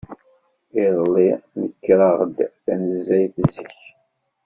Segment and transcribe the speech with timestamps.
[0.83, 1.29] Iḍelli,
[1.61, 3.75] nekreɣ-d tanezzayt zik.